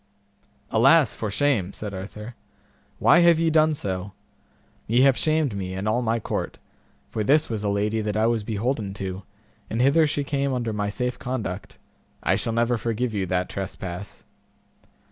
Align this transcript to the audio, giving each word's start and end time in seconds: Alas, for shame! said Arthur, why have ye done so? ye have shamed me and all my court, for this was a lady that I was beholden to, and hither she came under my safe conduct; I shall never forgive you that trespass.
Alas, 0.71 1.13
for 1.13 1.29
shame! 1.29 1.73
said 1.73 1.93
Arthur, 1.93 2.33
why 2.97 3.19
have 3.19 3.37
ye 3.39 3.51
done 3.51 3.75
so? 3.75 4.13
ye 4.87 5.01
have 5.01 5.15
shamed 5.15 5.55
me 5.55 5.75
and 5.75 5.87
all 5.87 6.01
my 6.01 6.19
court, 6.19 6.57
for 7.11 7.23
this 7.23 7.51
was 7.51 7.63
a 7.63 7.69
lady 7.69 8.01
that 8.01 8.17
I 8.17 8.25
was 8.25 8.43
beholden 8.43 8.95
to, 8.95 9.21
and 9.69 9.79
hither 9.79 10.07
she 10.07 10.23
came 10.23 10.53
under 10.55 10.73
my 10.73 10.89
safe 10.89 11.19
conduct; 11.19 11.77
I 12.23 12.35
shall 12.35 12.51
never 12.53 12.79
forgive 12.79 13.13
you 13.13 13.27
that 13.27 13.47
trespass. 13.47 14.23